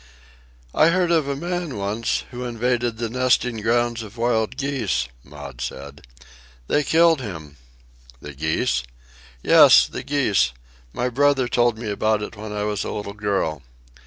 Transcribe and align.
"I 0.73 0.87
heard 0.87 1.11
of 1.11 1.27
a 1.27 1.35
man, 1.35 1.77
once, 1.77 2.23
who 2.31 2.43
invaded 2.43 2.97
the 2.97 3.07
nesting 3.07 3.57
grounds 3.61 4.01
of 4.01 4.17
wild 4.17 4.57
geese," 4.57 5.07
Maud 5.23 5.61
said. 5.61 6.01
"They 6.65 6.81
killed 6.83 7.21
him." 7.21 7.57
"The 8.19 8.33
geese?" 8.33 8.81
"Yes, 9.43 9.85
the 9.85 10.01
geese. 10.01 10.53
My 10.91 11.07
brother 11.09 11.47
told 11.47 11.77
me 11.77 11.91
about 11.91 12.23
it 12.23 12.35
when 12.35 12.51
I 12.51 12.63
was 12.63 12.83
a 12.83 12.89
little 12.89 13.13
girl." 13.13 13.61